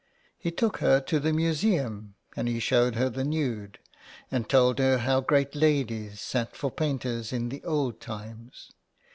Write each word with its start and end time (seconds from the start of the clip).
He 0.39 0.49
took 0.49 0.77
her 0.77 0.99
to 0.99 1.19
the 1.19 1.31
museum 1.31 2.15
and 2.35 2.47
he 2.47 2.59
showed 2.59 2.95
her 2.95 3.07
the 3.07 3.23
nude, 3.23 3.77
and 4.31 4.49
told 4.49 4.79
her 4.79 4.97
how 4.97 5.21
great 5.21 5.53
ladies 5.53 6.19
sat 6.19 6.55
for 6.55 6.71
painters 6.71 7.31
in 7.31 7.49
the 7.49 7.63
old 7.63 7.99
times. 8.01 8.71